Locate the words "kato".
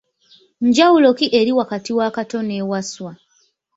2.15-2.39